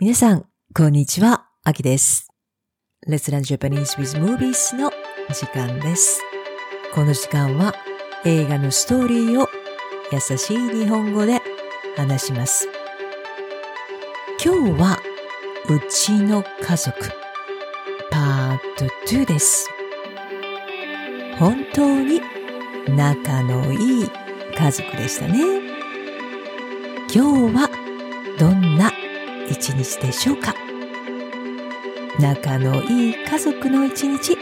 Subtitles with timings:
[0.00, 2.28] 皆さん、こんにちは、あきです。
[3.08, 4.92] Let's Learn Japanese with Movies の
[5.30, 6.22] 時間です。
[6.94, 7.74] この時間は
[8.24, 9.48] 映画のストーリーを
[10.12, 11.40] 優しい日本語で
[11.96, 12.68] 話します。
[14.40, 14.98] 今日は、
[15.68, 17.10] うちの家族、
[18.12, 19.68] パート2です。
[21.40, 22.20] 本当に
[22.90, 24.10] 仲のいい
[24.56, 25.40] 家族でしたね。
[27.12, 27.68] 今日は
[28.38, 28.92] どんな
[29.50, 30.54] 一日でしょうか？
[32.20, 34.36] 仲のいい家族の一日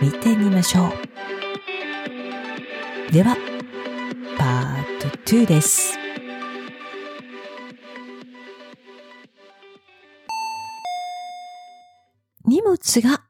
[0.00, 0.88] 見てみましょ
[3.08, 3.12] う。
[3.12, 3.36] では、
[4.36, 5.98] パート2です。
[12.44, 13.24] 荷物が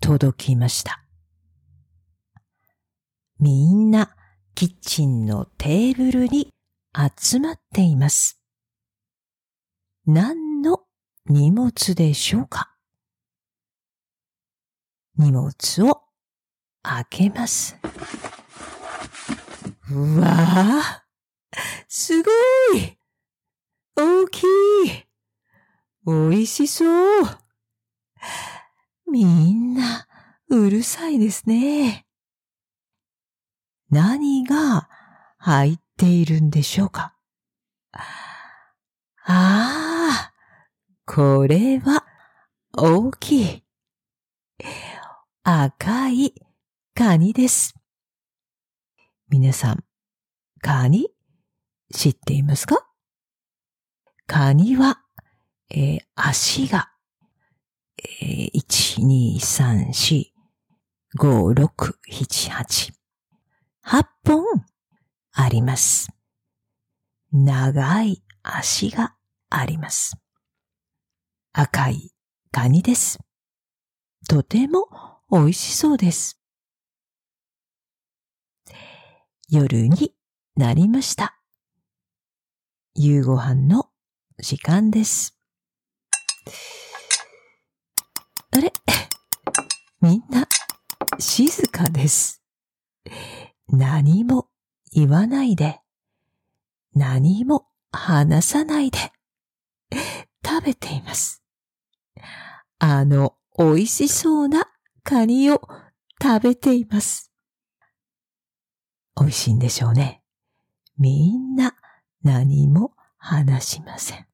[0.00, 1.02] 届きました。
[3.38, 4.14] みんな
[4.54, 6.54] キッチンのテーブルに
[6.94, 8.40] 集まっています。
[10.06, 10.82] 何の
[11.26, 12.72] 荷物でしょうか？
[15.16, 16.02] 荷物を
[16.82, 17.76] 開けます。
[19.90, 21.04] うわあ
[21.88, 22.30] すご
[22.76, 22.98] い！
[23.96, 24.46] 大きい！
[26.06, 26.88] 美味しそう！
[29.10, 30.06] みんな
[30.48, 32.06] うるさいですね。
[33.90, 34.88] 何が
[35.38, 37.16] 入っているんでしょうか？
[37.92, 38.02] あ
[39.28, 39.95] あ、
[41.16, 42.04] これは
[42.76, 43.64] 大きい
[45.44, 46.34] 赤い
[46.94, 47.74] カニです。
[49.30, 49.84] 皆さん、
[50.60, 51.08] カニ
[51.90, 52.86] 知っていますか？
[54.26, 55.00] カニは、
[55.70, 56.90] えー足が、
[58.20, 60.24] えー1、2、3、4、
[61.18, 62.92] 5、6、7、8、
[63.86, 64.44] 8本
[65.32, 66.10] あります。
[67.32, 69.16] 長い足が
[69.48, 70.18] あります。
[71.58, 72.12] 赤い
[72.52, 73.18] カニです。
[74.28, 74.90] とても
[75.30, 76.38] 美味しそうです。
[79.48, 80.14] 夜に
[80.54, 81.40] なりました。
[82.94, 83.88] 夕ご飯の
[84.38, 85.40] 時間です。
[88.50, 88.70] あれ？
[90.02, 90.46] みんな
[91.18, 92.42] 静かです。
[93.68, 94.50] 何も
[94.92, 95.80] 言わないで。
[96.92, 99.10] 何も話さないで。
[100.44, 101.45] 食べています。
[102.78, 104.68] あの美味しそうな
[105.02, 105.60] カニを
[106.22, 107.32] 食べています。
[109.18, 110.22] 美味しいんでしょうね。
[110.98, 111.74] みんな
[112.22, 114.26] 何も話しません。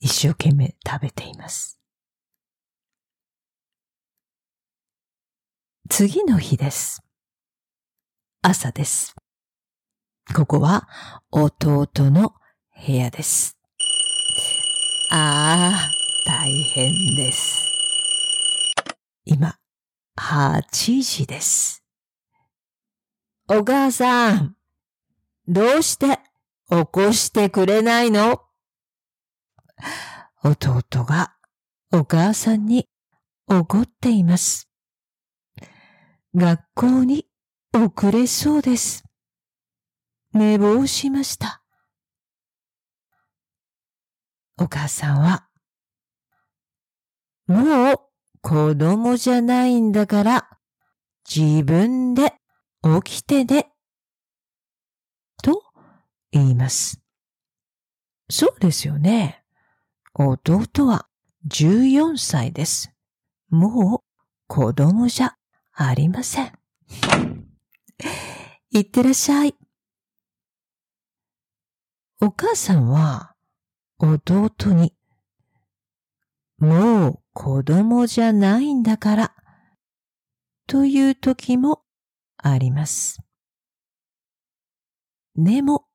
[0.00, 1.78] 一生懸命食べています。
[5.88, 7.02] 次の日です。
[8.42, 9.14] 朝です。
[10.34, 10.88] ここは
[11.30, 12.34] 弟の
[12.86, 13.59] 部屋です。
[15.12, 15.90] ああ、
[16.24, 17.68] 大変です。
[19.24, 19.58] 今、
[20.16, 21.82] 8時です。
[23.48, 24.54] お母さん、
[25.48, 26.20] どうして
[26.68, 28.40] 起こしてくれないの？
[30.44, 31.34] 弟が
[31.92, 32.88] お母さんに
[33.48, 34.70] 怒っています。
[36.36, 37.26] 学校に
[37.74, 39.02] 遅れそうです。
[40.34, 41.59] 寝坊しました。
[44.60, 45.48] お母さんは、
[47.46, 47.96] もう
[48.42, 50.50] 子供じゃないんだから
[51.26, 52.34] 自分で
[53.04, 53.72] 起きてね。
[55.42, 55.62] と
[56.30, 57.00] 言います。
[58.28, 59.42] そうですよね。
[60.12, 61.08] 弟は
[61.48, 62.92] 14歳です。
[63.48, 63.98] もう
[64.46, 65.36] 子供じゃ
[65.72, 66.52] ありません。
[68.70, 69.54] いってらっしゃい。
[72.20, 73.29] お母さんは
[74.02, 74.96] 弟に、
[76.56, 79.34] もう子供じゃないんだから、
[80.66, 81.82] という時も
[82.38, 83.20] あります。
[85.36, 85.86] でも、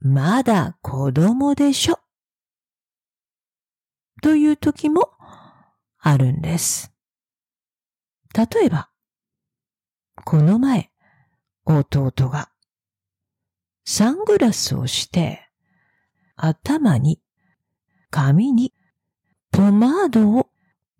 [0.00, 1.98] まだ子供でしょ、
[4.22, 5.12] という時も
[5.98, 6.92] あるんです。
[8.34, 8.90] 例えば、
[10.26, 10.90] この前、
[11.64, 12.50] 弟が
[13.86, 15.51] サングラスをして、
[16.44, 17.20] 頭に、
[18.10, 18.74] 髪に、
[19.52, 20.48] ポマードを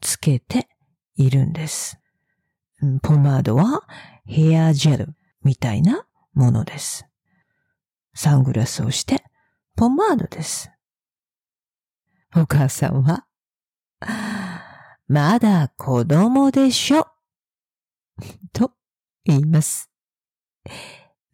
[0.00, 0.68] つけて
[1.16, 1.98] いるんです。
[3.02, 3.82] ポマードは
[4.24, 7.06] ヘアジェルみたいなものです。
[8.14, 9.24] サングラスをして、
[9.74, 10.70] ポマードです。
[12.36, 13.26] お母さんは、
[15.08, 17.08] まだ子供でしょ？
[18.52, 18.72] と
[19.24, 19.90] 言います。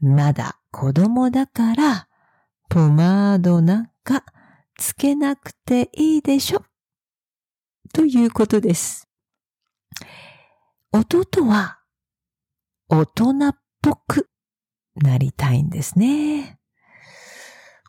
[0.01, 2.08] まだ子供だから、
[2.69, 4.25] ポマードなんか
[4.79, 6.63] つけなくていいでしょ。
[7.95, 9.09] ということです。
[10.93, 11.79] 弟は
[12.89, 14.29] 大人っぽく
[14.97, 16.59] なりたいんですね。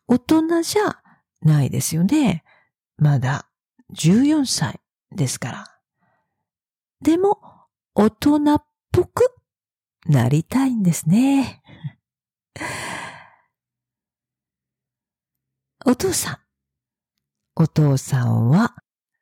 [0.07, 1.01] 大人じゃ
[1.41, 2.43] ないですよね。
[2.97, 3.49] まだ
[3.93, 4.79] 14歳
[5.11, 5.65] ですから。
[7.01, 7.39] でも、
[7.95, 9.33] 大人っぽく
[10.05, 11.61] なりたいんですね。
[15.85, 16.37] お父さん。
[17.55, 18.75] お父さんは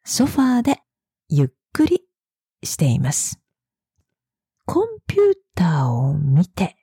[0.04, 0.80] ソファーで
[1.30, 2.02] ゆっくり
[2.64, 3.40] しています。
[4.66, 6.76] コンピューターを見て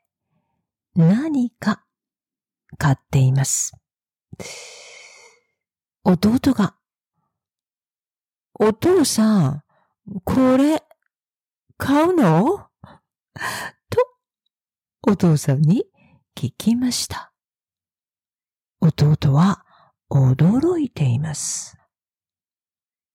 [0.94, 1.85] 何か
[2.79, 3.73] 買っています。
[6.05, 6.76] 弟が、
[8.61, 9.65] お父さん、
[10.23, 10.85] これ、
[11.76, 12.69] 買うの？
[13.91, 13.99] と、
[15.09, 15.85] お父さんに
[16.37, 17.33] 聞きました。
[18.86, 19.64] 弟は
[20.10, 21.78] 驚いています。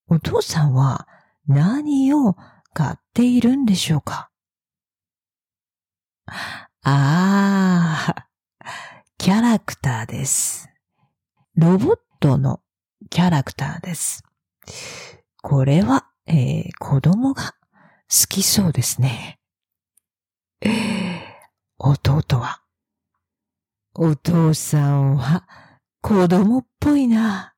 [0.08, 1.08] お父さんは
[1.48, 2.36] 何を
[2.74, 4.32] 買っているんでしょうか？
[6.82, 8.28] ああ、
[9.20, 10.70] キャラクターです。
[11.56, 12.62] ロボットの
[13.12, 14.24] キャラクターです。
[15.44, 17.54] これは、えー、子供が
[18.10, 19.40] 好きそうですね。
[21.78, 22.64] 弟は、
[24.02, 25.46] お父さんは
[26.02, 27.54] 子供っぽいな、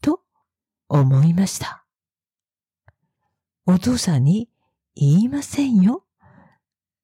[0.00, 0.22] と
[0.88, 1.84] 思いました。
[3.66, 4.48] お父さんに
[4.94, 6.06] 言いませんよ。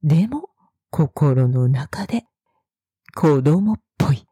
[0.03, 0.49] でも、
[0.89, 2.25] 心の中で
[3.15, 4.27] 子供っぽい、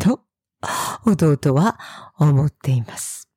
[0.00, 0.24] と
[1.06, 1.78] 弟は
[2.18, 3.28] 思っています。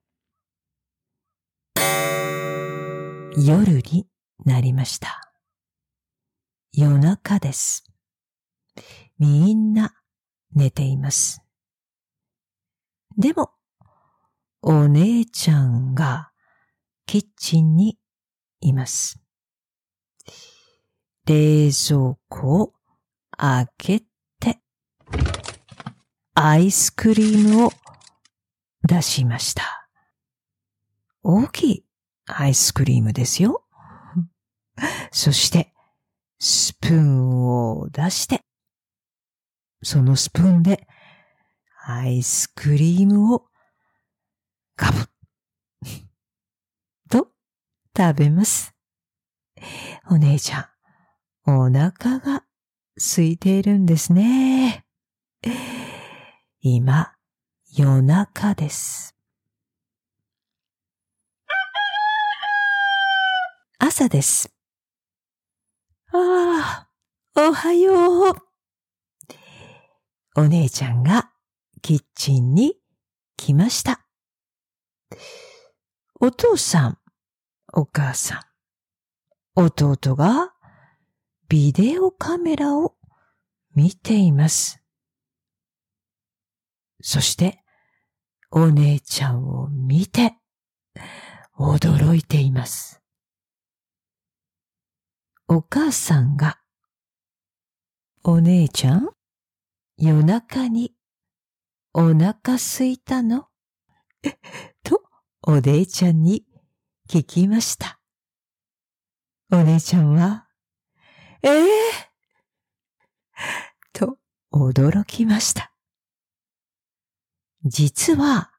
[3.38, 4.08] 夜に
[4.44, 5.22] なりました。
[6.74, 7.84] 夜中です。
[9.18, 9.94] みんな
[10.54, 11.42] 寝ています。
[13.18, 13.52] でも、
[14.62, 16.32] お姉ちゃんが
[17.06, 17.98] キッチンに
[18.62, 19.22] います。
[21.26, 22.74] 冷蔵庫を
[23.38, 24.04] 開け
[24.40, 24.60] て、
[26.34, 27.72] アイスクリームを
[28.84, 29.90] 出しました。
[31.24, 31.86] 大きい
[32.28, 33.64] アイスクリームですよ。
[35.12, 35.74] そして、
[36.40, 38.44] スプーンを出して、
[39.86, 40.88] そのスプーンで
[41.86, 43.46] アイスクリームを
[44.76, 45.08] ガブッ
[47.08, 47.28] と
[47.96, 48.74] 食べます。
[50.10, 50.72] お姉ちゃ
[51.46, 52.44] ん、お腹が
[52.96, 54.88] 空いているんですね。
[56.62, 57.14] 今、
[57.78, 59.16] 夜中です。
[63.78, 64.52] 朝です。
[66.12, 66.88] あ
[67.36, 68.45] あ、おはよう。
[70.38, 71.32] お姉ちゃんが
[71.82, 72.76] キッチンに
[73.38, 74.06] 来ました。
[76.20, 76.98] お父さん、
[77.72, 78.36] お母さ
[79.56, 80.54] ん、弟が
[81.48, 82.96] ビデオカメラを
[83.76, 84.84] 見ています。
[87.02, 87.64] そして、
[88.52, 90.36] お姉ちゃんを見て、
[91.58, 93.02] 驚いています。
[95.48, 96.60] お母さんが、
[98.24, 99.15] お姉ちゃん
[99.98, 100.94] 夜中に
[101.94, 103.48] お腹すいたの？
[104.84, 105.04] と
[105.42, 106.46] お姉ちゃんに
[107.08, 108.00] 聞きました。
[109.52, 110.48] お姉ちゃんは、
[111.44, 111.68] ええー、
[113.94, 114.18] と
[114.52, 115.72] 驚きました。
[117.64, 118.52] 実は、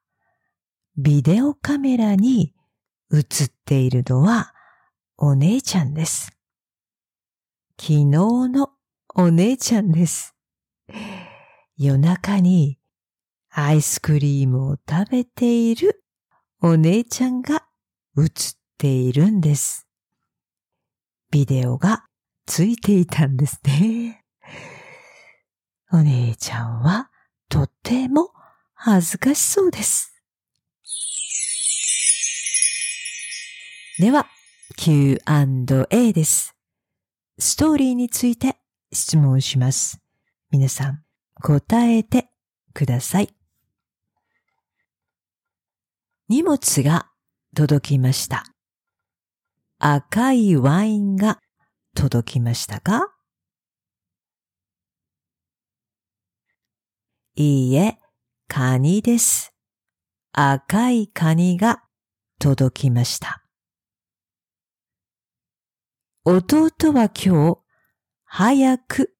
[0.96, 2.54] ビデオカメラに
[3.12, 4.54] 映っているのは
[5.18, 6.32] お姉ちゃんです。
[7.78, 8.70] 昨日の
[9.14, 10.35] お姉ちゃんです。
[11.76, 12.78] 夜中に
[13.50, 16.04] アイスクリームを食べている
[16.60, 17.66] お姉ちゃんが
[18.18, 18.26] 映っ
[18.78, 19.86] ているんです。
[21.30, 22.04] ビデオが
[22.46, 24.24] ついていたんですね。
[25.92, 27.10] お姉ちゃんは
[27.48, 28.30] とても
[28.74, 30.12] 恥ずかしそうです。
[33.98, 34.26] では、
[34.76, 36.54] Q&A です。
[37.38, 38.56] ストーリーについて
[38.92, 40.05] 質問します。
[40.50, 41.04] 皆さん、
[41.42, 42.30] 答えて
[42.72, 43.34] ください。
[46.28, 47.10] 荷物が
[47.54, 48.44] 届きました。
[49.78, 51.40] 赤いワインが
[51.94, 53.12] 届きましたか？
[57.34, 57.98] いいえ、
[58.46, 59.52] カニです。
[60.32, 61.82] 赤いカニが
[62.38, 63.42] 届きました。
[66.24, 67.58] 弟は今日
[68.24, 69.15] 早く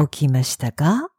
[0.00, 1.10] 起きましたか？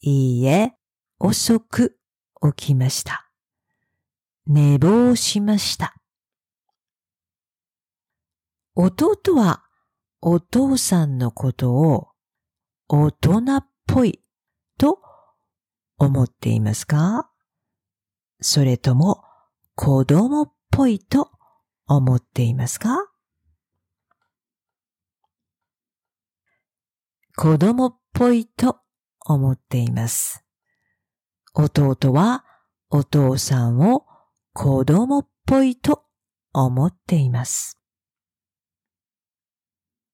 [0.00, 0.72] いいえ、
[1.18, 1.98] 遅く
[2.56, 3.30] 起きました。
[4.46, 5.94] 寝坊しました。
[8.74, 9.62] 弟は
[10.22, 12.08] お父さんのことを
[12.88, 14.22] 大人っぽい
[14.78, 15.00] と
[15.98, 17.30] 思っていますか？
[18.40, 19.22] それとも
[19.74, 21.30] 子供っぽいと
[21.86, 22.96] 思っていますか？
[27.40, 28.80] 子供っぽいと
[29.24, 30.44] 思っています。
[31.54, 32.44] 弟は
[32.90, 34.06] お父さんを
[34.52, 36.02] 子供っぽいと
[36.52, 37.78] 思っています。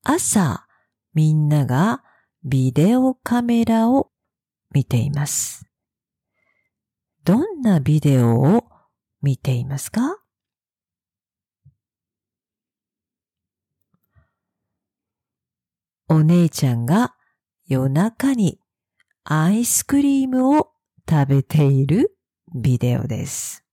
[0.02, 0.66] 朝、
[1.14, 2.04] みんなが
[2.44, 4.10] ビデオカメラを
[4.70, 5.64] 見ています。
[7.24, 8.64] どんなビデオを
[9.22, 10.18] 見ていますか？
[16.14, 17.16] お姉ちゃんが
[17.66, 18.60] 夜中に
[19.24, 20.70] アイスクリームを
[21.10, 22.16] 食べている
[22.54, 23.64] ビデオです。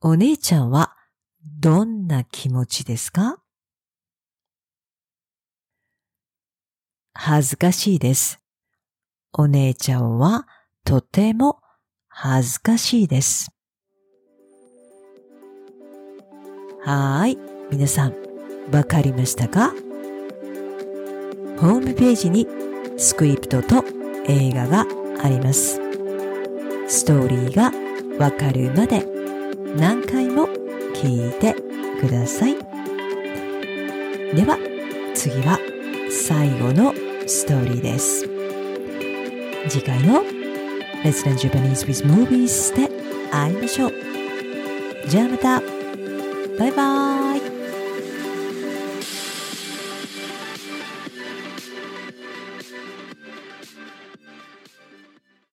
[0.00, 0.96] お姉ちゃんは
[1.40, 3.38] どんな気持ちですか？
[7.14, 8.40] 恥ずかしいです。
[9.32, 10.48] お姉ちゃんは
[10.84, 11.60] とても
[12.08, 13.52] 恥ずかしいです。
[16.84, 17.38] はーい。
[17.70, 18.21] 皆さん、
[18.70, 19.74] わかりましたか？
[21.58, 22.46] ホームページに
[22.96, 23.84] スクリプトと
[24.26, 24.86] 映画が
[25.22, 25.80] あります。
[26.88, 27.72] ストーリーが
[28.18, 29.06] わかるまで
[29.76, 30.48] 何回も
[30.94, 31.54] 聞いて
[32.00, 32.56] ください。
[34.34, 34.58] では、
[35.14, 35.58] 次は
[36.10, 36.94] 最後の
[37.26, 38.28] ストーリーです。
[39.68, 40.22] 次回の
[41.04, 42.88] Let's Learn Japanese with Movies で
[43.30, 43.92] 会いましょう。
[45.08, 45.62] じゃあまた。
[46.58, 47.31] バイバーイ。